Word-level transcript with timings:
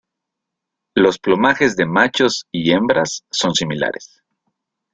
Los 0.95 1.19
plumajes 1.19 1.75
de 1.75 1.85
machos 1.85 2.47
y 2.51 2.71
hembras 2.71 3.21
son 3.31 3.53
similares. 3.53 4.23